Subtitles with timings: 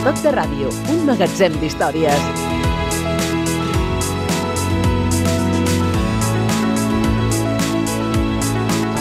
[0.00, 2.22] Toc de Ràdio, un magatzem d'històries.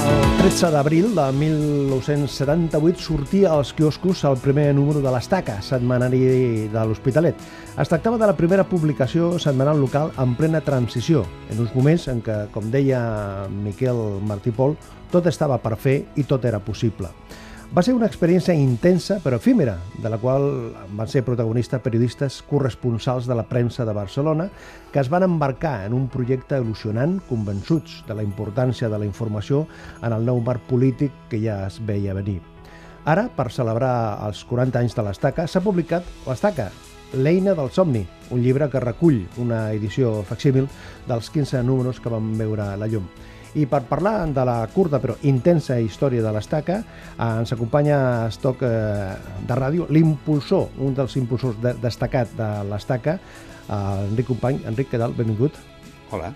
[0.10, 6.84] El 13 d'abril de 1978 sortia als quioscos el primer número de l'Estaca, setmanari de
[6.84, 7.48] l'Hospitalet.
[7.80, 12.20] Es tractava de la primera publicació setmanal local en plena transició, en uns moments en
[12.20, 14.76] què, com deia Miquel Martí Pol,
[15.16, 17.16] tot estava per fer i tot era possible.
[17.70, 20.48] Va ser una experiència intensa però efímera, de la qual
[20.98, 24.48] van ser protagonistes periodistes corresponsals de la premsa de Barcelona
[24.90, 29.68] que es van embarcar en un projecte il·lusionant, convençuts de la importància de la informació
[30.02, 32.40] en el nou marc polític que ja es veia venir.
[33.06, 36.72] Ara, per celebrar els 40 anys de l'Estaca, s'ha publicat l'Estaca,
[37.10, 40.68] L'eina del somni, un llibre que recull una edició facsímil
[41.08, 43.08] dels 15 números que van veure la llum.
[43.58, 48.28] I per parlar de la curta però intensa història de l'estaca, eh, ens acompanya a
[48.30, 49.16] estoc eh,
[49.48, 53.18] de ràdio l'impulsor, un dels impulsors de, destacat de l'estaca,
[53.66, 54.62] eh, Enric Company.
[54.70, 55.18] Enric, què tal?
[55.18, 55.58] Benvingut.
[56.12, 56.32] Hola.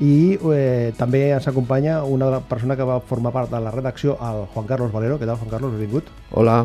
[0.00, 4.46] I eh, també ens acompanya una persona que va formar part de la redacció, el
[4.54, 5.18] Juan Carlos Valero.
[5.20, 5.74] Què tal, Juan Carlos?
[5.76, 6.12] Benvingut.
[6.32, 6.62] Hola.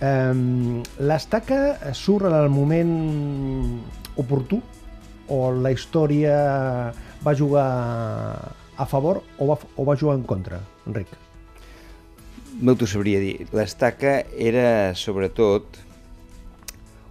[0.00, 2.92] Eh, L'estaca surt en el moment
[4.16, 4.60] oportú
[5.28, 6.36] o la història
[7.26, 7.66] va jugar
[8.76, 11.08] a favor o va, o va jugar en contra, Enric?
[12.60, 13.48] No t'ho sabria dir.
[13.56, 15.80] L'estaca era, sobretot,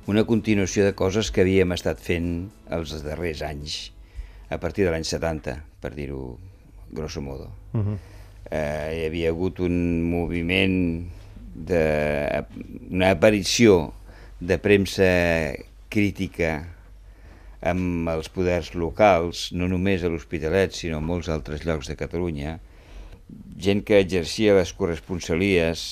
[0.09, 3.77] una continuació de coses que havíem estat fent els darrers anys,
[4.49, 6.37] a partir de l'any 70, per dir-ho
[6.93, 7.51] grosso modo.
[7.73, 7.97] Uh -huh.
[8.51, 11.09] eh, hi havia hagut un moviment,
[11.55, 12.43] de,
[12.91, 13.93] una aparició
[14.39, 15.55] de premsa
[15.89, 16.74] crítica
[17.65, 22.59] amb els poders locals, no només a l'Hospitalet, sinó a molts altres llocs de Catalunya,
[23.57, 25.85] gent que exercia les corresponsalies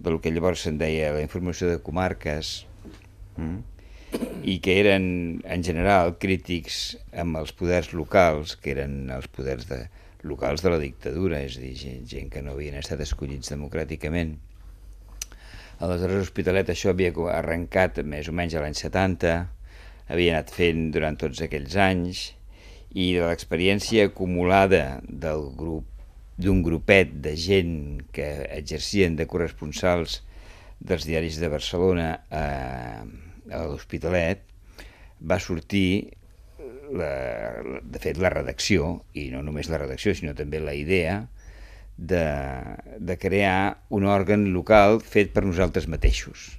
[0.00, 2.62] del que llavors se'n deia la informació de comarques,
[3.36, 3.58] mm?
[4.48, 5.04] i que eren,
[5.44, 9.82] en general, crítics amb els poders locals, que eren els poders de,
[10.24, 14.38] locals de la dictadura, és a dir, gent, gent que no havien estat escollits democràticament.
[15.84, 19.36] Aleshores, l'Hospitalet això havia arrencat més o menys a l'any 70,
[20.08, 22.24] havia anat fent durant tots aquells anys
[22.96, 25.86] i de l'experiència acumulada del grup
[26.38, 27.78] d'un grupet de gent
[28.14, 30.20] que exercien de corresponsals
[30.78, 32.44] dels diaris de Barcelona a,
[33.50, 34.44] a l'Hospitalet
[35.18, 36.14] va sortir
[36.94, 37.10] la,
[37.82, 41.24] de fet la redacció i no només la redacció sinó també la idea
[41.98, 42.24] de,
[43.02, 46.54] de crear un òrgan local fet per nosaltres mateixos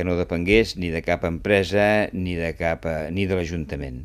[0.00, 3.98] que no depengués ni de cap empresa ni de, cap, eh, ni de l'Ajuntament.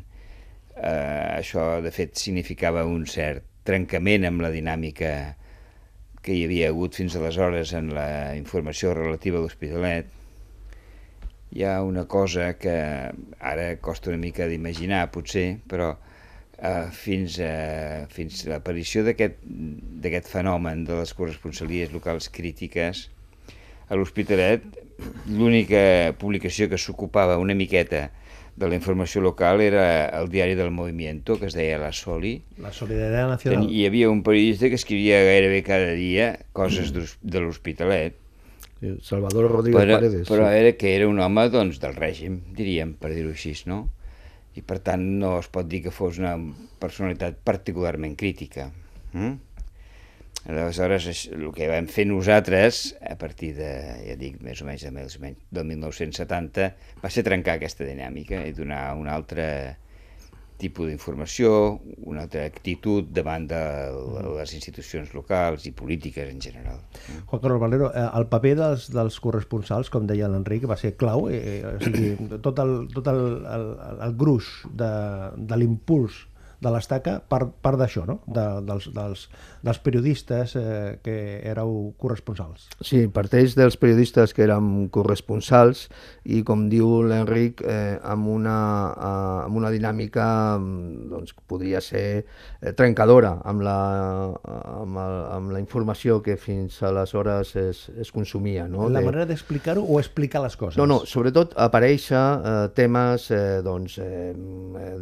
[0.76, 5.14] Eh, això, de fet, significava un cert trencament amb la dinàmica
[6.20, 10.12] que hi havia hagut fins aleshores en la informació relativa a l'Hospitalet.
[11.56, 12.76] Hi ha una cosa que
[13.40, 20.84] ara costa una mica d'imaginar, potser, però eh, fins, a, fins a l'aparició d'aquest fenomen
[20.84, 23.06] de les corresponsalies locals crítiques,
[23.88, 24.84] a l'Hospitalet
[25.28, 28.10] l'única publicació que s'ocupava una miqueta
[28.56, 32.38] de la informació local era el diari del Movimiento, que es deia La Soli.
[32.58, 33.66] La Solidaritat Nacional.
[33.68, 38.16] Hi havia un periodista que escrivia gairebé cada dia coses de l'Hospitalet.
[39.04, 40.24] Salvador Rodríguez però, Paredes.
[40.28, 43.86] Però era que era un home doncs, del règim, diríem, per dir-ho així, no?
[44.56, 46.32] I per tant no es pot dir que fos una
[46.80, 48.70] personalitat particularment crítica.
[49.12, 49.36] Mm?
[50.46, 53.70] Aleshores, el que vam fer nosaltres, a partir de,
[54.06, 56.68] ja dic, més o menys de, més o menys del 1970,
[57.02, 59.48] va ser trencar aquesta dinàmica i donar un altre
[60.56, 61.50] tipus d'informació,
[62.08, 63.58] una altra actitud davant de
[64.38, 66.78] les institucions locals i polítiques en general.
[67.26, 71.26] Juan Carlos Valero, eh, el paper dels, dels corresponsals, com deia l'Enric, va ser clau,
[71.28, 73.20] eh, eh, o sigui, tot el, tot el,
[73.52, 73.68] el,
[74.08, 74.94] el gruix de,
[75.36, 76.24] de l'impuls
[76.62, 78.20] de l'estaca part, part d'això, no?
[78.26, 79.26] De, dels, dels,
[79.66, 81.16] dels periodistes eh, que
[81.46, 82.68] éreu corresponsals.
[82.80, 85.86] Sí, parteix dels periodistes que érem corresponsals
[86.24, 88.56] i, com diu l'Enric, eh, amb, una,
[88.94, 93.76] eh, amb una dinàmica mm, doncs, podria ser eh, trencadora amb la,
[94.80, 98.66] amb, el, amb la informació que fins aleshores es, es consumia.
[98.68, 98.88] No?
[98.88, 99.10] La de...
[99.10, 100.80] manera d'explicar-ho o explicar les coses?
[100.80, 104.32] No, no, sobretot aparèixer eh, temes eh, doncs, eh,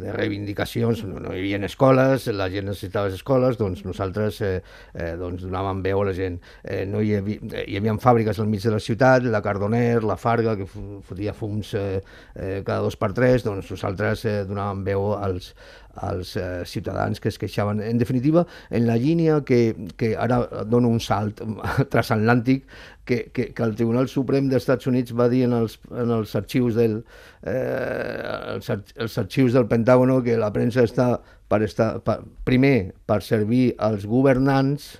[0.01, 4.55] de reivindicacions, no, no hi havia escoles, la gent necessitava les escoles, doncs nosaltres eh,
[4.93, 6.39] eh, doncs donàvem veu a la gent.
[6.63, 10.03] Eh, no hi, havia, eh, hi havia fàbriques al mig de la ciutat, la Cardoner,
[10.03, 12.01] la Farga, que fotia fums eh,
[12.35, 15.53] eh, cada dos per tres, doncs nosaltres eh, donàvem veu als,
[15.95, 17.81] als eh, ciutadans que es queixaven.
[17.81, 21.41] En definitiva, en la línia que, que ara dono un salt
[21.93, 22.65] transatlàntic,
[23.05, 26.33] que, que, que el Tribunal Suprem dels Estats Units va dir en els, en els
[26.35, 26.97] arxius del,
[27.45, 31.09] eh, els, els arxius del Pentágono que la premsa està
[31.51, 34.95] per estar, per, primer per servir als governants,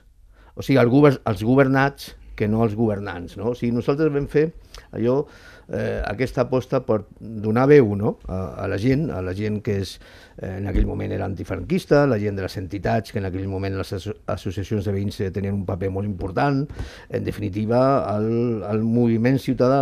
[0.55, 3.37] o sigui, als, govern, governats, que no als governants.
[3.39, 3.51] No?
[3.53, 4.49] O sigui, nosaltres vam fer
[4.91, 5.23] allò
[5.69, 8.17] eh, aquesta aposta per donar veu no?
[8.27, 9.95] a, a la gent, a la gent que és,
[10.37, 13.77] eh, en aquell moment era antifranquista, la gent de les entitats, que en aquell moment
[13.77, 16.63] les associacions de veïns eh, tenien un paper molt important,
[17.09, 17.81] en definitiva
[18.15, 19.81] el, el moviment ciutadà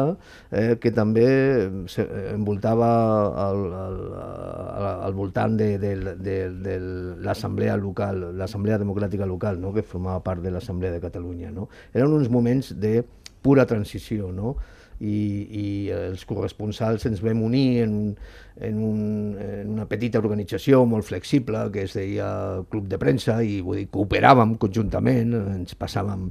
[0.51, 1.27] eh, que també
[2.33, 2.91] envoltava
[3.47, 6.77] al, al, al, al voltant de, de, de, de
[7.23, 9.73] l'assemblea local, l'assemblea democràtica local, no?
[9.73, 11.51] que formava part de l'assemblea de Catalunya.
[11.51, 11.67] No?
[11.93, 13.01] Eren uns moments de
[13.43, 14.55] pura transició, no?
[14.99, 15.17] I,
[15.47, 17.95] i els corresponsals ens vam unir en,
[18.61, 22.27] en, un, en una petita organització molt flexible que es deia
[22.69, 26.29] Club de Premsa i vull dir, cooperàvem conjuntament, ens passàvem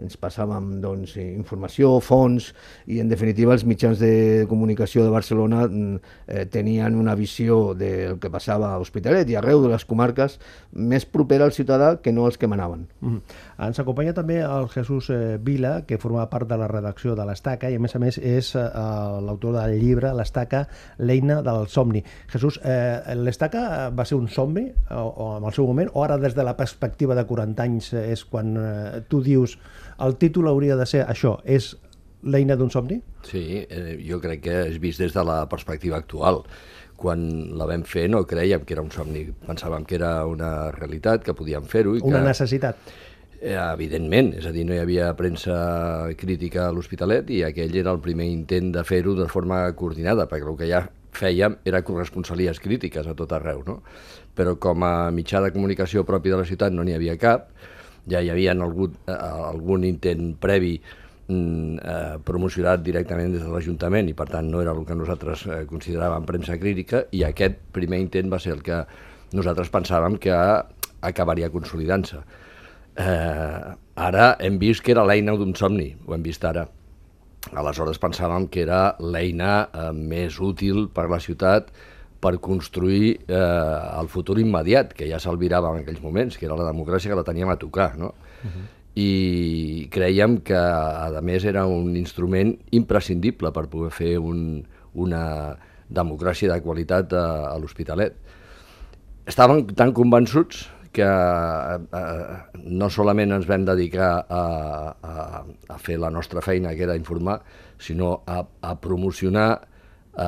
[0.00, 2.50] ens passàvem doncs, informació, fons,
[2.90, 8.18] i en definitiva els mitjans de comunicació de Barcelona mm, eh, tenien una visió del
[8.22, 10.38] que passava a Hospitalet i arreu de les comarques
[10.72, 12.86] més propera al ciutadà que no els que manaven.
[13.00, 13.20] Mm.
[13.68, 17.70] Ens acompanya també el Jesús eh, Vila, que forma part de la redacció de l'Estaca
[17.70, 18.66] i a més a més és eh,
[19.26, 20.66] l'autor del llibre L'Estaca,
[20.98, 22.02] l'eina del somni.
[22.32, 26.18] Jesús, eh, l'Estaca va ser un somni o, o en el seu moment o ara
[26.18, 29.58] des de la perspectiva de 40 anys és quan eh, tu dius
[30.02, 31.74] el títol hauria de ser això, és
[32.22, 33.00] l'eina d'un somni?
[33.26, 36.42] Sí, eh, jo crec que és vist des de la perspectiva actual.
[37.02, 37.24] Quan
[37.58, 41.34] la vam fer no creiem que era un somni, pensàvem que era una realitat, que
[41.34, 41.96] podíem fer-ho.
[41.98, 42.28] Una que...
[42.30, 42.92] necessitat.
[43.42, 45.54] Eh, evidentment, és a dir, no hi havia premsa
[46.18, 50.46] crítica a l'Hospitalet i aquell era el primer intent de fer-ho de forma coordinada, perquè
[50.46, 53.80] el que ja fèiem era corresponsalies crítiques a tot arreu, no?
[54.36, 57.50] Però com a mitjà de comunicació propi de la ciutat no n'hi havia cap,
[58.08, 60.74] ja hi havia algun, eh, algun intent previ
[61.28, 65.46] mm, eh, promocionat directament des de l'Ajuntament i per tant no era el que nosaltres
[65.46, 68.82] eh, consideràvem premsa crítica i aquest primer intent va ser el que
[69.32, 70.34] nosaltres pensàvem que
[71.02, 72.20] acabaria consolidant-se.
[72.96, 76.66] Eh, ara hem vist que era l'eina d'un somni, ho hem vist ara.
[77.52, 81.72] Aleshores pensàvem que era l'eina eh, més útil per la ciutat
[82.22, 83.38] per construir eh,
[83.98, 87.26] el futur immediat, que ja s'albirava en aquells moments, que era la democràcia que la
[87.26, 88.14] teníem a tocar, no?
[88.42, 88.68] Uh -huh.
[88.94, 95.56] I creiem que, a més, era un instrument imprescindible per poder fer un, una
[95.88, 98.12] democràcia de qualitat a, a l'Hospitalet.
[99.26, 102.36] Estàvem tan convençuts que eh,
[102.68, 104.42] no solament ens vam dedicar a,
[104.92, 105.42] a,
[105.72, 107.40] a fer la nostra feina, que era informar,
[107.80, 109.50] sinó a, a promocionar
[110.16, 110.22] eh,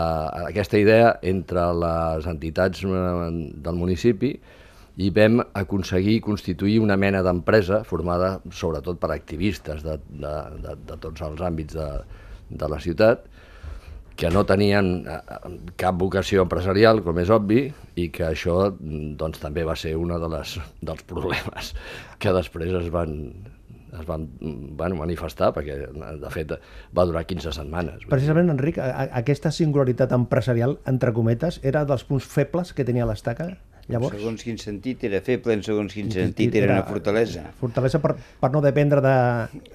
[0.49, 2.99] aquesta idea entre les entitats eh,
[3.69, 4.35] del municipi
[4.95, 10.99] i vam aconseguir constituir una mena d'empresa formada sobretot per activistes de, de, de, de
[11.03, 11.89] tots els àmbits de,
[12.51, 13.27] de la ciutat
[14.17, 15.19] que no tenien eh,
[15.81, 17.67] cap vocació empresarial, com és obvi,
[17.99, 21.75] i que això doncs, també va ser un de les, dels problemes
[22.23, 23.19] que després es van,
[23.99, 26.57] es van bueno, manifestar, perquè de fet
[26.95, 28.07] va durar 15 setmanes.
[28.11, 33.53] Precisament, Enric, aquesta singularitat empresarial, entre cometes, era dels punts febles que tenia l'estaca?
[33.85, 34.17] Llavors?
[34.17, 37.43] Segons quin sentit era feble, en segons quin sentit era, era una fortalesa.
[37.61, 39.17] Fortalesa per, per no dependre de,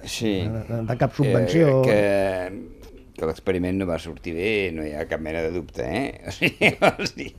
[0.02, 1.76] sí, de, de cap subvenció.
[1.86, 2.79] Que, que,
[3.20, 6.08] que l'experiment no va sortir bé, no hi ha cap mena de dubte, eh?
[6.30, 7.30] O sigui, o sigui,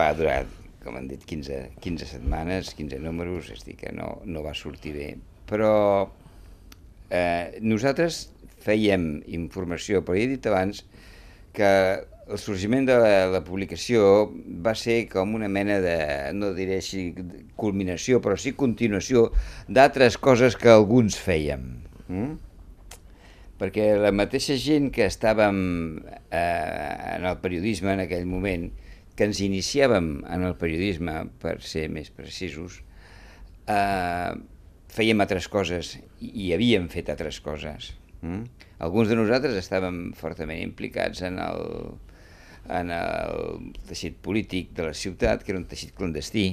[0.00, 0.40] va durar,
[0.82, 4.96] com han dit, 15, 15 setmanes, 15 números, és dir, que no, no va sortir
[4.96, 5.12] bé
[5.48, 6.08] però
[7.10, 8.28] eh, nosaltres
[8.64, 10.82] fèiem informació, però he dit abans
[11.54, 11.70] que
[12.24, 14.30] el sorgiment de la, la publicació
[14.64, 15.96] va ser com una mena de,
[16.32, 17.10] no diré així,
[17.60, 19.28] culminació, però sí continuació
[19.68, 21.68] d'altres coses que alguns fèiem.
[22.08, 22.32] Mm?
[23.60, 25.58] Perquè la mateixa gent que estàvem
[26.30, 28.66] eh, en el periodisme en aquell moment,
[29.14, 32.80] que ens iniciàvem en el periodisme, per ser més precisos,
[33.70, 34.32] eh,
[34.94, 37.92] fèiem altres coses i havíem fet altres coses.
[38.22, 38.42] Mm?
[38.84, 41.62] Alguns de nosaltres estàvem fortament implicats en el,
[42.72, 46.48] en el teixit polític de la ciutat, que era un teixit clandestí.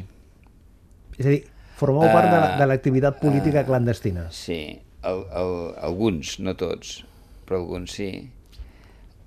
[1.18, 1.42] És a dir,
[1.80, 4.28] formeu uh, part de l'activitat uh, política uh, clandestina.
[4.36, 4.62] Sí,
[5.04, 7.02] el, el, alguns, no tots,
[7.48, 8.12] però alguns sí.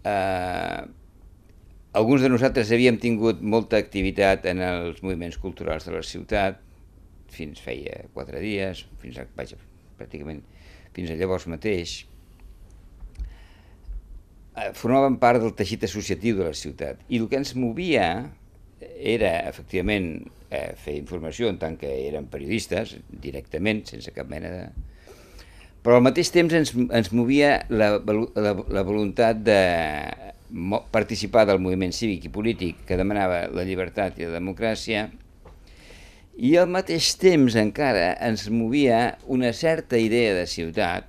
[0.04, 0.84] Uh,
[1.96, 6.60] alguns de nosaltres havíem tingut molta activitat en els moviments culturals de la ciutat,
[7.34, 9.58] fins feia quatre dies, fins a, vaja,
[9.98, 10.42] pràcticament
[10.94, 12.04] fins a llavors mateix,
[14.54, 17.02] eh, formaven part del teixit associatiu de la ciutat.
[17.08, 18.06] I el que ens movia
[19.14, 24.66] era, efectivament, eh, fer informació en tant que eren periodistes, directament, sense cap mena de...
[25.84, 29.58] Però al mateix temps ens, ens movia la, la, la voluntat de
[30.94, 35.10] participar del moviment cívic i polític que demanava la llibertat i la democràcia,
[36.34, 41.06] i al mateix temps encara ens movia una certa idea de ciutat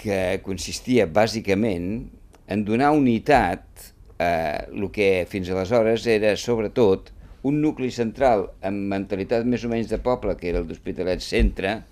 [0.00, 2.08] que consistia bàsicament
[2.50, 4.32] en donar unitat a
[4.72, 7.12] el que fins aleshores era sobretot
[7.46, 11.82] un nucli central amb mentalitat més o menys de poble, que era el d'Hospitalet Centre,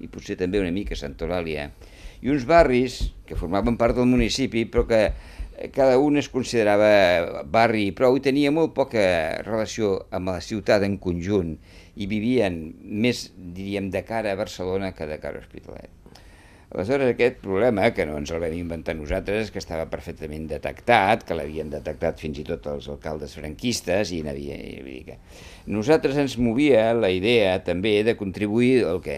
[0.00, 1.68] i potser també una mica Santa Eulàlia,
[2.22, 5.02] i uns barris que formaven part del municipi, però que
[5.74, 9.02] cada un es considerava barri i prou i tenia molt poca
[9.42, 11.56] relació amb la ciutat en conjunt
[11.98, 15.97] i vivien més, diríem, de cara a Barcelona que de cara a Hospitalet.
[16.68, 21.36] Aleshores, aquest problema, que no ens el vam inventar nosaltres, que estava perfectament detectat, que
[21.36, 24.58] l'havien detectat fins i tot els alcaldes franquistes, i n'havia...
[25.06, 25.14] Que
[25.72, 29.16] nosaltres ens movia la idea també de contribuir, el que,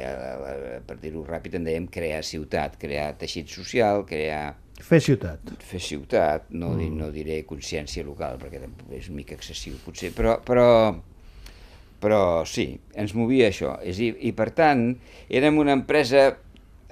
[0.87, 4.53] per dir-ho ràpid, en dèiem crear ciutat, crear teixit social, crear...
[4.79, 5.51] Fer ciutat.
[5.67, 7.01] Fer ciutat, no, mm.
[7.01, 8.63] no diré consciència local, perquè
[8.95, 10.69] és una mica excessiu, potser, però, però,
[11.99, 13.75] però sí, ens movia això.
[13.83, 14.87] És dir, I per tant,
[15.27, 16.29] érem una empresa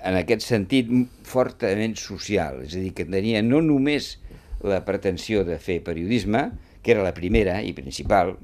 [0.07, 0.91] en aquest sentit
[1.27, 4.17] fortament social, és a dir, que tenia no només
[4.65, 6.49] la pretensió de fer periodisme,
[6.83, 8.37] que era la primera i principal,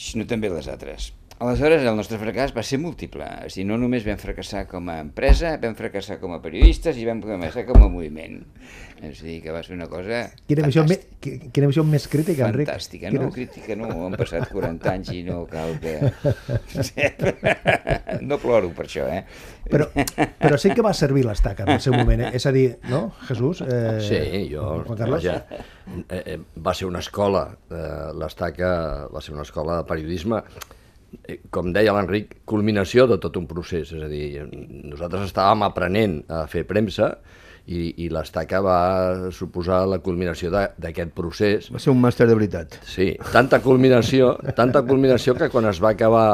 [0.00, 1.12] sinó també les altres.
[1.42, 3.26] Aleshores, el nostre fracàs va ser múltiple.
[3.46, 7.06] És dir, no només vam fracassar com a empresa, vam fracassar com a periodistes i
[7.08, 8.42] vam fracassar com a moviment.
[9.02, 12.46] És a dir, que va ser una cosa quina visió, me, quina visió més crítica,
[12.46, 12.68] Enric?
[12.70, 13.10] Fantàstica.
[13.10, 13.32] No, quina...
[13.34, 13.88] crítica no.
[14.06, 15.96] Han passat 40 anys i no cal que...
[18.28, 19.24] no ploro per això, eh?
[19.72, 19.88] Però,
[20.38, 22.30] però sí que va servir l'estaca en el seu moment, eh?
[22.38, 23.64] És a dir, no, Jesús?
[23.66, 24.20] Eh, sí,
[24.52, 24.68] jo...
[24.86, 25.26] Juan Carlos?
[25.26, 25.64] Vaja,
[26.06, 28.70] eh, eh, va ser una escola, eh, l'estaca
[29.10, 30.44] va ser una escola de periodisme
[31.54, 33.92] com deia l'Enric, culminació de tot un procés.
[33.92, 34.26] És a dir,
[34.88, 37.14] nosaltres estàvem aprenent a fer premsa
[37.66, 38.78] i, i l'estaca va
[39.34, 41.68] suposar la culminació d'aquest procés.
[41.72, 42.78] Va ser un màster de veritat.
[42.88, 46.26] Sí, tanta culminació, tanta culminació que quan es va acabar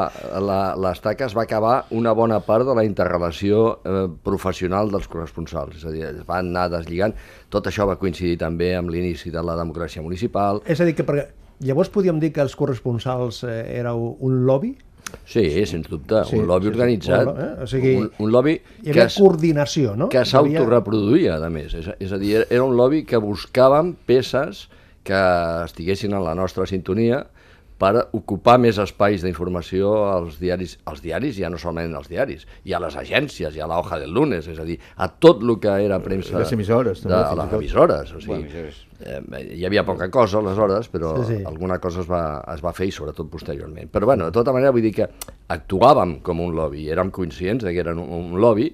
[0.79, 5.77] l'estaca es va acabar una bona part de la interrelació eh, professional dels corresponsals.
[5.77, 7.13] És a dir, es van anar deslligant.
[7.53, 10.63] Tot això va coincidir també amb l'inici de la democràcia municipal.
[10.65, 11.29] És a dir, que perquè
[11.65, 14.75] Llavors podíem dir que els corresponsals eh, éreu un lobby?
[15.25, 17.45] Sí, sens dubte, sí, un lobby sí, organitzat, sí.
[17.45, 17.63] eh?
[17.63, 20.09] o sigui, un, un lobby hi havia que coordinació, no?
[20.13, 21.73] que s'autoreproduïa, a més.
[21.79, 24.67] És, és a dir, era un lobby que buscàvem peces
[25.07, 25.19] que
[25.65, 27.23] estiguessin en la nostra sintonia
[27.79, 32.75] per ocupar més espais d'informació als diaris, als diaris, ja no solament als diaris, i
[32.75, 35.55] a les agències, i a la hoja del lunes, és a dir, a tot el
[35.63, 36.35] que era premsa...
[36.41, 37.15] Les emissores, també.
[37.15, 38.65] De, les emissores, o sigui,
[38.99, 39.21] eh,
[39.55, 41.43] hi havia poca cosa aleshores, però sí, sí.
[41.47, 43.87] alguna cosa es va, es va fer i sobretot posteriorment.
[43.93, 45.07] Però bueno, de tota manera vull dir que
[45.55, 48.73] actuàvem com un lobby, érem conscients de que eren un, un lobby,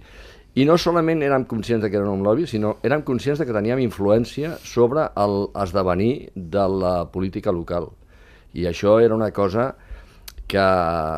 [0.56, 3.54] i no solament érem conscients de que eren un lobby, sinó érem conscients de que
[3.54, 7.92] teníem influència sobre l'esdevenir de la política local
[8.56, 9.74] i això era una cosa
[10.48, 10.66] que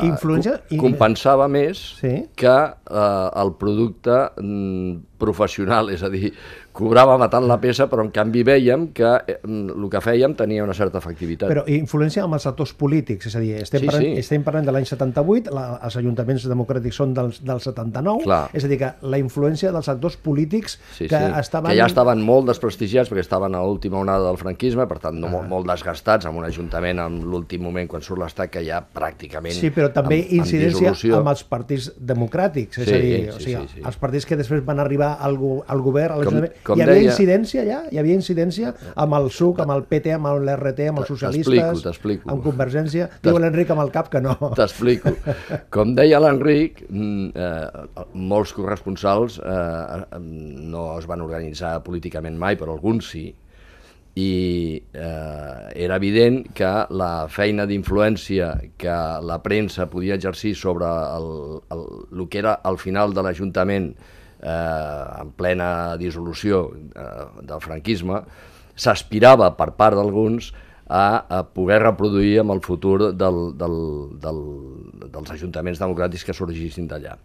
[0.08, 0.56] Influència...
[0.80, 2.14] compensava més sí?
[2.38, 6.32] que eh, el producte mm, professional, és a dir,
[6.78, 10.76] cobrava matant la peça, però en canvi veiem que eh, el que fèiem tenia una
[10.76, 11.50] certa efectivitat.
[11.50, 14.22] Però influència amb els actors polítics, és a dir, estem, sí, parlant, sí.
[14.22, 18.42] estem parlant de l'any 78, la, els ajuntaments democràtics són del, del 79, Clar.
[18.54, 21.32] és a dir, que la influència dels actors polítics sí, que sí.
[21.42, 21.72] estaven...
[21.72, 25.30] Que ja estaven molt desprestigiats perquè estaven a l'última onada del franquisme, per tant, no,
[25.30, 25.34] ah.
[25.38, 29.56] molt, molt desgastats amb un ajuntament en l'últim moment, quan surt l'estat, que ja pràcticament...
[29.58, 33.34] Sí, però també amb, incidència amb, amb els partits democràtics, és sí, a dir, sí,
[33.34, 33.86] o sigui, sí, sí.
[33.90, 37.12] els partits que després van arribar al, al govern, a l'Ajuntament, hi havia deia...
[37.12, 37.78] incidència ja?
[37.92, 38.72] Hi havia incidència
[39.04, 41.84] amb el SUC, amb el PT, amb l'RT, amb els socialistes,
[42.18, 43.08] amb Convergència.
[43.24, 44.36] Diu l'Enric amb el cap que no.
[44.58, 45.14] T'explico.
[45.74, 52.76] Com deia l'Enric, mm, eh, molts corresponsals eh, no es van organitzar políticament mai, però
[52.76, 53.26] alguns sí,
[54.18, 54.30] i
[54.92, 61.28] eh, era evident que la feina d'influència que la premsa podia exercir sobre el,
[61.74, 68.22] el, el que era al final de l'Ajuntament eh, en plena dissolució eh, del franquisme,
[68.78, 70.52] s'aspirava per part d'alguns
[70.88, 73.80] a, a poder reproduir amb el futur del, del,
[74.22, 74.38] del,
[75.10, 77.16] dels ajuntaments democràtics que sorgissin d'allà.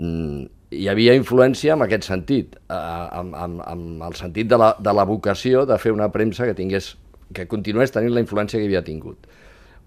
[0.00, 2.80] Mm, hi havia influència en aquest sentit, eh,
[3.20, 6.56] amb, amb, amb el sentit de la, de la vocació de fer una premsa que
[6.56, 6.94] tingués
[7.34, 9.28] que continués tenint la influència que havia tingut.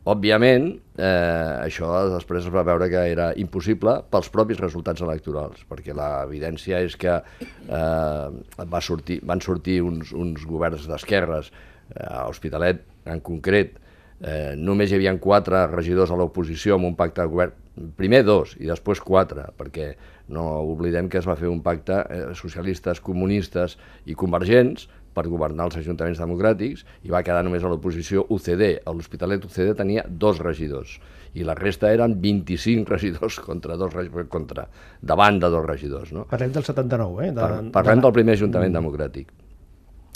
[0.04, 0.66] Òbviament,
[1.00, 6.82] eh, això després es va veure que era impossible pels propis resultats electorals, perquè l'evidència
[6.84, 11.54] és que eh, va sortir, van sortir uns, uns governs d'esquerres.
[11.94, 13.78] A Hospitalet, en concret,
[14.20, 17.56] eh, només hi havia quatre regidors a l'oposició amb un pacte de govern,
[17.96, 19.94] primer dos i després quatre, perquè
[20.36, 25.70] no oblidem que es va fer un pacte eh, socialistes, comunistes i convergents per governar
[25.70, 28.66] els ajuntaments democràtics i va quedar només a l'oposició UCD.
[28.86, 30.98] A l'Hospitalet UCD tenia dos regidors
[31.34, 33.96] i la resta eren 25 regidors contra dos
[34.30, 34.68] contra
[35.02, 36.14] davant de dos regidors.
[36.14, 36.28] No?
[36.30, 37.32] Parlem del 79, eh?
[37.32, 38.08] De, Par Parlem de...
[38.08, 38.82] del primer Ajuntament mm.
[38.82, 39.34] Democràtic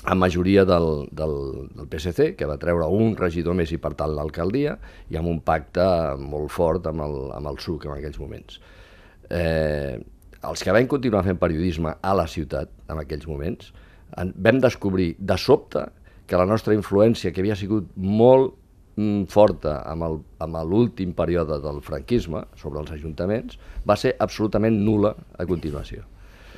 [0.08, 1.34] amb majoria del, del,
[1.76, 4.78] del PSC, que va treure un regidor més i per tant l'alcaldia,
[5.12, 5.84] i amb un pacte
[6.22, 8.62] molt fort amb el, amb el SUC en aquells moments.
[9.28, 9.98] Eh,
[10.48, 15.16] els que vam continuar fent periodisme a la ciutat en aquells moments, en, vam descobrir
[15.20, 15.84] de sobte
[16.28, 18.54] que la nostra influència, que havia sigut molt
[18.98, 25.48] mm, forta amb l'últim període del franquisme sobre els ajuntaments, va ser absolutament nula a
[25.48, 26.04] continuació.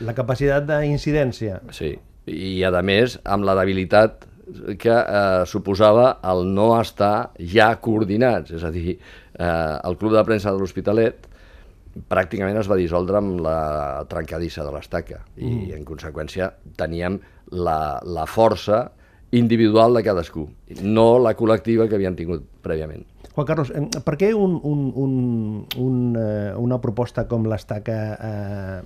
[0.01, 1.60] La capacitat d'incidència.
[1.75, 1.94] Sí,
[2.25, 4.25] i a més amb la debilitat
[4.82, 10.24] que eh, suposava el no estar ja coordinats, és a dir, eh, el Club de
[10.25, 11.27] Premsa de l'Hospitalet
[12.10, 15.77] pràcticament es va dissoldre amb la trencadissa de l'estaca i mm.
[15.79, 17.18] en conseqüència teníem
[17.51, 18.89] la, la força
[19.32, 20.48] individual de cadascú,
[20.82, 23.06] no la col·lectiva que havien tingut prèviament.
[23.39, 23.70] Juan Carlos,
[24.03, 25.12] per què un, un, un,
[25.79, 28.79] un, eh, una proposta com l'estaca eh,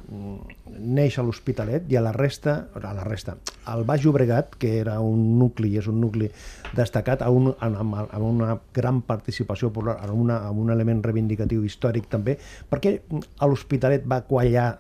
[0.77, 3.37] neix a l'Hospitalet i a la resta, a la resta,
[3.71, 6.29] al Baix Llobregat, que era un nucli, és un nucli
[6.75, 11.63] destacat, amb, un, amb, amb una gran participació popular, amb, una, amb un element reivindicatiu
[11.65, 12.37] històric també,
[12.69, 12.99] per què
[13.39, 14.73] a l'Hospitalet va quallar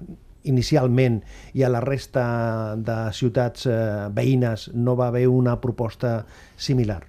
[0.49, 1.21] inicialment
[1.53, 2.25] i a la resta
[2.75, 3.79] de ciutats eh,
[4.13, 6.21] veïnes no va haver una proposta
[6.57, 7.03] similar?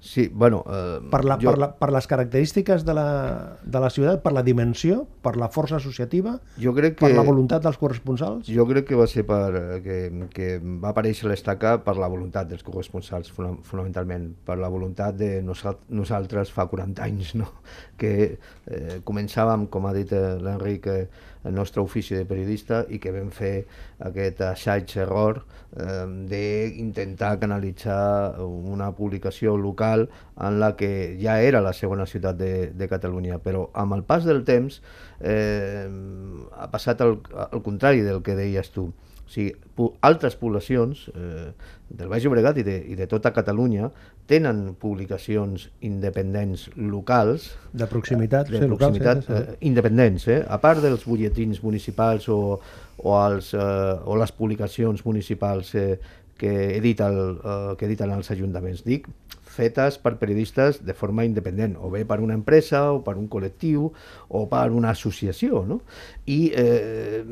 [0.00, 0.64] Sí, bueno...
[0.66, 1.50] Eh, per, la, jo...
[1.50, 5.50] per, la, per les característiques de la, de la ciutat, per la dimensió, per la
[5.52, 8.48] força associativa, jo crec que, per la voluntat dels corresponsals?
[8.48, 9.52] Jo crec que va ser per,
[9.84, 9.98] que,
[10.32, 16.54] que va aparèixer l'estaca per la voluntat dels corresponsals, fonamentalment, per la voluntat de nosaltres
[16.56, 17.52] fa 40 anys, no?
[18.00, 22.98] que eh, començàvem, com ha dit eh, l'Enric, eh, el nostre ofici de periodista i
[23.00, 23.64] que vam fer
[24.04, 32.06] aquest assaig-error eh, d'intentar canalitzar una publicació local en la que ja era la segona
[32.06, 34.80] ciutat de, de Catalunya, però amb el pas del temps
[35.20, 35.86] eh,
[36.52, 37.18] ha passat el,
[37.50, 38.90] el contrari del que deies tu.
[39.30, 39.52] O sigui,
[40.02, 41.52] altres poblacions eh,
[41.86, 43.92] del Baix Llobregat i de, i de tota Catalunya
[44.26, 49.54] tenen publicacions independents locals de proximitat, de sí, proximitat local, sí, sí.
[49.54, 50.40] Eh, independents, eh?
[50.42, 55.92] a part dels butlletins municipals o, o, els, eh, o les publicacions municipals eh,
[56.40, 58.82] que, edita el, eh, que editen els ajuntaments.
[58.82, 59.06] Dic
[59.60, 63.90] fetes per periodistes de forma independent, o bé per una empresa, o per un col·lectiu,
[64.28, 65.80] o per una associació, no?
[66.30, 67.22] I eh,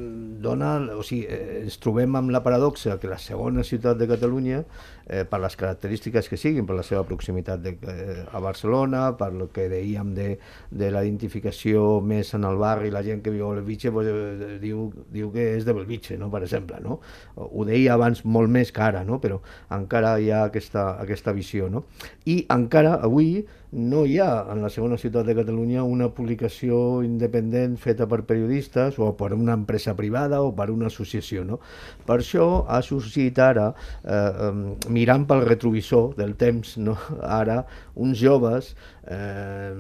[0.45, 4.63] dona, o sigui, eh, ens trobem amb la paradoxa que la segona ciutat de Catalunya,
[5.09, 9.31] eh, per les característiques que siguin, per la seva proximitat de, eh, a Barcelona, per
[9.33, 10.29] el que dèiem de,
[10.71, 14.59] de la identificació més en el barri, la gent que viu a Belvitge pues, eh,
[14.63, 16.31] diu, diu que és de Belvitge, no?
[16.31, 16.81] per exemple.
[16.85, 17.01] No?
[17.37, 19.21] Ho deia abans molt més que ara, no?
[19.23, 19.41] però
[19.75, 21.71] encara hi ha aquesta, aquesta visió.
[21.73, 21.87] No?
[22.27, 27.77] I encara avui no hi ha en la segona ciutat de Catalunya una publicació independent
[27.77, 31.45] feta per periodistes o per una empresa privada o per una associació.
[31.45, 31.61] No?
[32.07, 33.69] Per això ha sorgit ara,
[34.05, 34.53] eh,
[34.89, 36.97] mirant pel retrovisor del temps, no?
[37.41, 37.61] ara
[37.95, 38.73] uns joves
[39.05, 39.73] eh,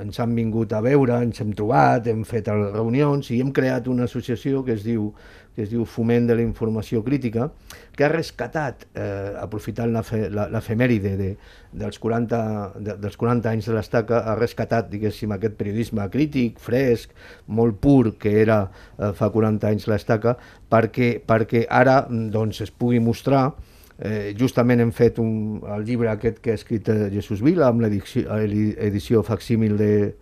[0.00, 4.08] ens han vingut a veure, ens hem trobat, hem fet reunions i hem creat una
[4.08, 5.10] associació que es diu
[5.54, 7.48] que es diu Foment de la Informació Crítica,
[7.94, 11.28] que ha rescatat, eh, aprofitant l'efemèride de,
[11.72, 12.40] dels, 40,
[12.78, 17.14] de, dels 40 anys de l'estaca, ha rescatat, diguéssim, aquest periodisme crític, fresc,
[17.46, 18.64] molt pur, que era
[18.98, 20.34] eh, fa 40 anys l'estaca,
[20.70, 23.52] perquè, perquè ara doncs, es pugui mostrar
[24.02, 27.84] Eh, justament hem fet un, el llibre aquest que ha escrit eh, Jesús Vila amb
[27.84, 30.16] l'edició facsímil dels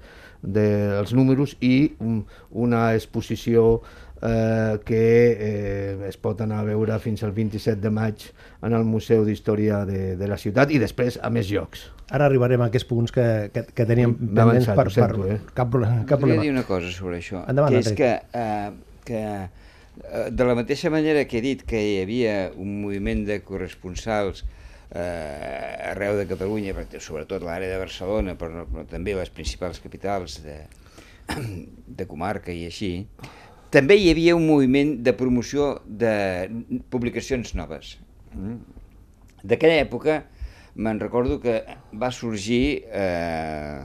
[0.45, 2.18] de, de números i un,
[2.51, 3.81] una exposició
[4.22, 8.28] eh, que eh, es pot anar a veure fins al 27 de maig
[8.62, 11.88] en el Museu d'Història de, de la ciutat i després a més llocs.
[12.12, 15.40] Ara arribarem a aquests punts que, que, que teníem pendents per, per, sento, eh?
[15.56, 16.42] cap, cap problema.
[16.44, 18.72] dir una cosa sobre això, Endavant, que és que, eh,
[19.08, 23.40] que eh, de la mateixa manera que he dit que hi havia un moviment de
[23.46, 24.44] corresponsals
[24.92, 30.61] eh, arreu de Catalunya, sobretot l'àrea de Barcelona, però, però també les principals capitals de,
[32.02, 32.92] de comarca i així,
[33.72, 36.12] també hi havia un moviment de promoció de
[36.92, 37.96] publicacions noves.
[39.42, 40.22] D'aquella època
[40.74, 41.58] me'n recordo que
[42.00, 43.82] va sorgir eh,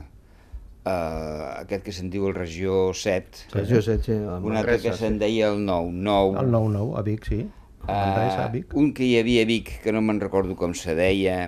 [0.88, 3.48] eh, aquest que se'n diu el Regió 7.
[3.56, 4.16] Regió 7, sí.
[4.18, 5.92] Un altre que se'n deia el 9.
[5.92, 6.42] 9.
[6.44, 7.42] El 9, 9, a Vic, sí.
[7.88, 8.74] Uh, a Vic.
[8.76, 11.38] Un que hi havia a Vic, que no me'n recordo com se deia,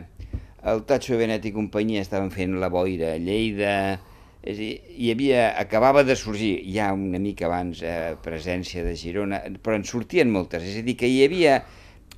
[0.70, 4.00] el Tacho Benet i companyia estaven fent la boira a Lleida,
[4.40, 9.42] és dir, hi havia, acabava de sorgir ja una mica abans eh, presència de Girona,
[9.60, 11.58] però en sortien moltes, és a dir, que hi havia,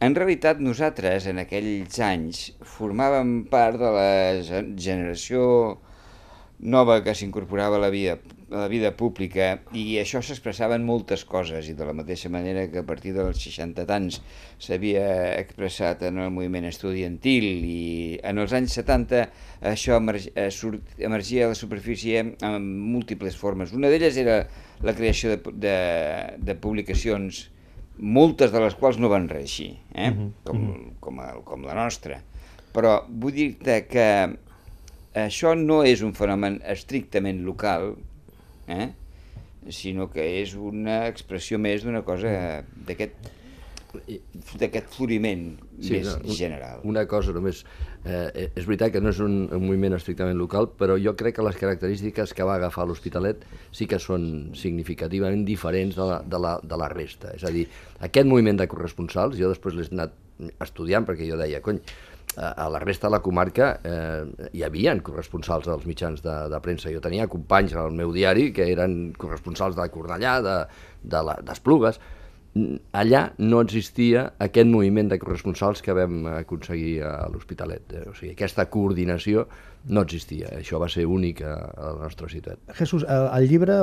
[0.02, 2.44] en realitat nosaltres en aquells anys
[2.76, 4.12] formàvem part de la
[4.78, 5.42] generació
[6.62, 8.16] nova que s'incorporava a la vida
[8.52, 12.66] a la vida pública i això s'expressava en moltes coses i de la mateixa manera
[12.70, 14.20] que a partir dels 60 tants
[14.62, 15.06] s'havia
[15.40, 19.22] expressat en el moviment estudiantil i en els anys 70
[19.72, 20.50] això eh,
[20.98, 23.72] emergia a la superfície en múltiples formes.
[23.72, 24.42] Una d'elles era
[24.82, 25.76] la creació de, de,
[26.38, 27.48] de publicacions
[27.98, 30.10] moltes de les quals no van reeixir, eh?
[30.10, 30.30] mhm, -huh.
[30.44, 32.22] com, com, el, com la nostra.
[32.72, 34.08] Però vull dir-te que
[35.14, 37.96] això no és un fenomen estrictament local,
[38.66, 38.90] eh?
[39.70, 42.32] sinó que és una expressió més d'una cosa
[42.86, 43.30] d'aquest
[44.56, 45.42] d'aquest floriment
[45.76, 46.80] sí, més no, general.
[46.88, 47.62] Una cosa només,
[48.08, 51.44] eh, és veritat que no és un, un moviment estrictament local, però jo crec que
[51.44, 53.44] les característiques que va agafar l'Hospitalet
[53.74, 57.34] sí que són significativament diferents de la, de, la, de la resta.
[57.36, 57.66] És a dir,
[58.00, 60.16] aquest moviment de corresponsals, jo després l'he anat
[60.64, 61.82] estudiant perquè jo deia, cony,
[62.38, 66.92] a la resta de la comarca eh, hi havia corresponsals dels mitjans de, de premsa.
[66.94, 70.38] Jo tenia companys al meu diari que eren corresponsals de Cornellà,
[71.02, 72.00] d'Esplugues.
[72.00, 72.21] De, de
[72.52, 77.94] allà no existia aquest moviment de corresponsals que vam aconseguir a l'Hospitalet.
[78.10, 79.46] O sigui, aquesta coordinació
[79.88, 80.50] no existia.
[80.58, 82.60] Això va ser únic a, la nostra ciutat.
[82.76, 83.78] Jesús, el, el llibre,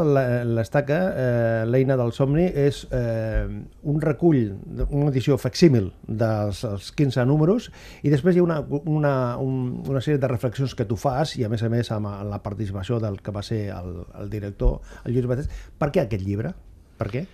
[0.48, 3.50] l'estaca, eh, l'eina del somni, és eh,
[3.90, 4.54] un recull,
[4.86, 6.62] una edició facsímil dels
[6.96, 7.72] 15 números
[8.06, 11.44] i després hi ha una, una, un, una sèrie de reflexions que tu fas i
[11.44, 15.18] a més a més amb la participació del que va ser el, el director, el
[15.18, 15.52] Lluís Batés.
[15.82, 16.54] Per què aquest llibre?
[17.00, 17.26] Per què?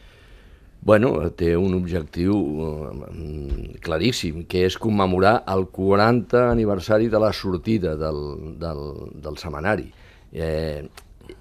[0.82, 7.96] Bueno, té un objectiu eh, claríssim, que és commemorar el 40 aniversari de la sortida
[7.98, 8.22] del,
[8.62, 8.84] del,
[9.24, 9.90] del semanari.
[10.32, 10.86] Eh,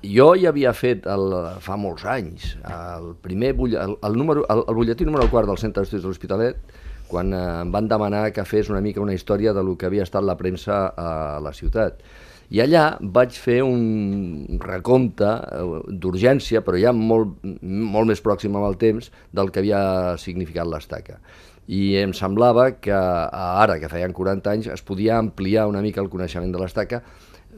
[0.04, 4.78] jo ja havia fet el, fa molts anys el primer el, el, número, el, el
[4.78, 6.74] butlletí número 4 del Centre d'Estudis de l'Hospitalet
[7.08, 10.06] quan eh, em van demanar que fes una mica una història de lo que havia
[10.06, 12.00] estat la premsa a la ciutat.
[12.54, 15.62] I allà vaig fer un recompte eh,
[16.04, 19.80] d'urgència, però ja molt, molt més pròxim amb el temps, del que havia
[20.22, 21.18] significat l'estaca.
[21.66, 26.12] I em semblava que ara, que feien 40 anys, es podia ampliar una mica el
[26.12, 27.00] coneixement de l'estaca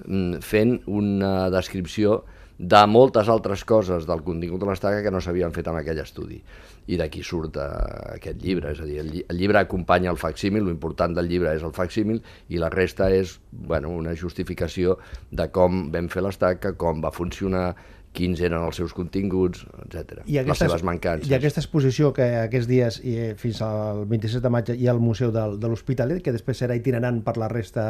[0.06, 2.22] mm, fent una descripció
[2.56, 6.38] de moltes altres coses del contingut de l'estaca que no s'havien fet en aquell estudi
[6.86, 7.66] i d'aquí surt uh,
[8.14, 11.54] aquest llibre, és a dir, el, lli el llibre acompanya el facsímil, l'important del llibre
[11.56, 14.98] és el facsímil i la resta és bueno, una justificació
[15.30, 17.68] de com vam fer l'estaca, com va funcionar,
[18.16, 20.22] quins eren els seus continguts, etc.
[20.26, 21.28] les seves mancances.
[21.28, 24.94] I aquesta exposició que aquests dies i eh, fins al 27 de maig hi ha
[24.94, 27.86] al Museu de, de l'Hospitalet, que després serà itinerant per la resta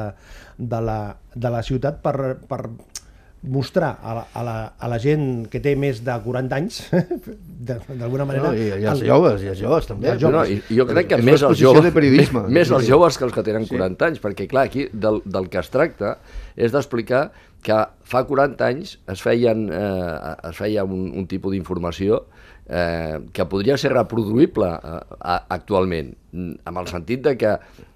[0.59, 1.01] de la,
[1.35, 2.17] de la ciutat per,
[2.49, 2.63] per
[3.43, 6.81] mostrar a la, a, la, a la gent que té més de 40 anys,
[7.69, 8.51] d'alguna manera...
[8.51, 10.11] No, i, i els el, joves, i els joves també.
[10.15, 10.37] Els joves.
[10.37, 13.45] No, i, jo crec que més els joves, més, més els joves que els que
[13.47, 14.09] tenen 40 sí.
[14.11, 16.17] anys, perquè clar, aquí del, del que es tracta
[16.57, 17.29] és d'explicar
[17.67, 23.45] que fa 40 anys es, feien, eh, es feia un, un tipus d'informació eh, que
[23.47, 25.01] podria ser reproduïble eh,
[25.55, 27.53] actualment, amb el sentit de que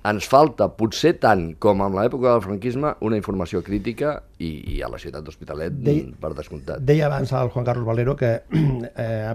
[0.09, 4.89] ens falta, potser tant com en l'època del franquisme, una informació crítica i, i a
[4.89, 5.83] la ciutat d'Hospitalet,
[6.23, 6.81] per descomptat.
[6.87, 9.35] Deia abans el Juan Carlos Valero que eh,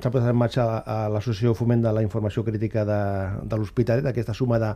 [0.00, 3.00] s'ha posat en marxa a l'Associació Foment de la Informació Crítica de,
[3.44, 4.74] de l'Hospitalet, aquesta suma de,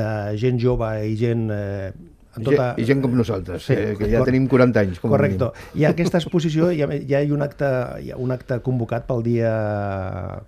[0.00, 1.92] de gent jove i gent eh,
[2.44, 2.68] tota...
[2.80, 4.30] I gent com nosaltres, sí, eh, que ja cor...
[4.30, 5.00] tenim 40 anys.
[5.02, 5.50] Com Correcte.
[5.78, 7.70] I aquesta exposició hi ha, hi ha un acte,
[8.02, 9.52] hi ha un acte convocat pel dia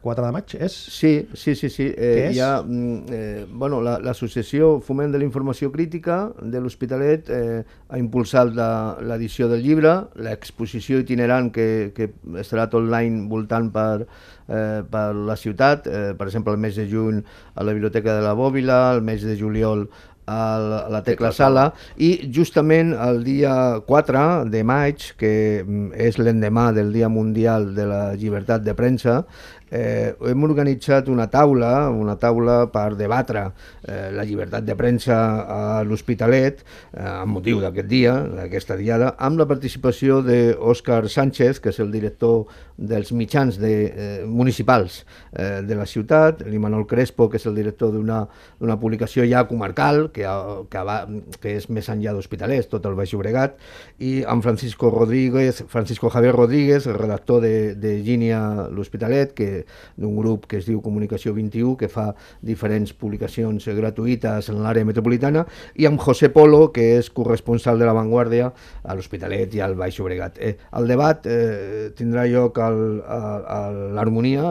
[0.05, 0.77] 4 de maig, és?
[0.99, 1.71] Sí, sí, sí.
[1.73, 1.89] sí.
[1.93, 2.37] Eh, Què és?
[2.37, 7.63] Hi ha, mm, eh, bueno, l'Associació la, Foment de la Informació Crítica de l'Hospitalet eh,
[7.89, 12.11] ha impulsat l'edició del llibre, l'exposició itinerant que, que
[12.43, 14.05] estarà tot l'any voltant per,
[14.49, 17.23] eh, per la ciutat, eh, per exemple el mes de juny
[17.55, 19.89] a la Biblioteca de la Bòbila, el mes de juliol
[20.29, 21.73] a la Tecla Sala.
[21.97, 27.87] i justament el dia 4 de maig, que mm, és l'endemà del Dia Mundial de
[27.89, 29.23] la Llibertat de Premsa,
[29.71, 35.61] eh, hem organitzat una taula, una taula per debatre eh, la llibertat de premsa a
[35.87, 41.81] l'Hospitalet, eh, amb motiu d'aquest dia, d'aquesta diada, amb la participació d'Òscar Sánchez, que és
[41.83, 42.47] el director
[42.79, 47.93] dels mitjans de, eh, municipals eh, de la ciutat, l'Imanol Crespo, que és el director
[47.93, 50.27] d'una publicació ja comarcal, que,
[50.71, 51.01] que, va,
[51.43, 53.59] que és més enllà d'Hospitalets, tot el Baix Llobregat,
[53.99, 59.58] i amb Francisco Rodríguez, Francisco Javier Rodríguez, redactor de, de Gínia l'Hospitalet, que
[59.97, 62.11] d'un grup que es diu Comunicació 21, que fa
[62.45, 65.45] diferents publicacions gratuïtes en l'àrea metropolitana,
[65.77, 68.51] i amb José Polo, que és corresponsal de La Vanguardia
[68.85, 70.39] a l'Hospitalet i al Baix Llobregat.
[70.39, 73.21] Eh, el debat eh, tindrà lloc al, a,
[73.59, 73.61] a
[73.97, 74.49] l'Harmonia,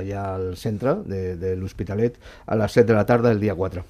[0.00, 3.84] allà al centre de, de l'Hospitalet, a les 7 de la tarda del dia 4.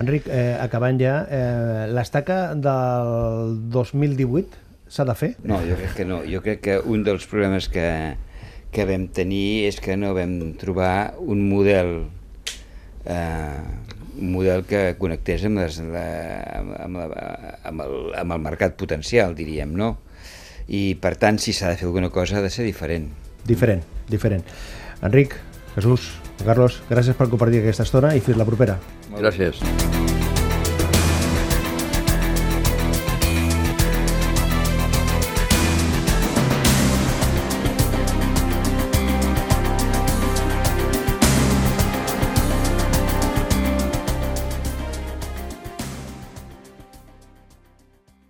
[0.00, 5.30] Enric, eh, acabant ja, eh, l'estaca del 2018 s'ha de fer?
[5.44, 6.22] No, jo crec que no.
[6.26, 7.86] Jo crec que un dels problemes que,
[8.70, 11.94] que vam tenir és que no vam trobar un model
[13.04, 13.62] eh,
[14.20, 16.06] un model que connectés amb, les, la,
[16.84, 17.06] amb, la,
[17.64, 19.94] amb, el, amb el mercat potencial, diríem, no?
[20.68, 23.08] I, per tant, si s'ha de fer alguna cosa, ha de ser diferent.
[23.48, 24.44] Diferent, diferent.
[25.06, 25.34] Enric,
[25.74, 26.12] Jesús,
[26.44, 28.78] Carlos, gràcies per compartir aquesta estona i fins la propera.
[29.16, 29.64] Gràcies.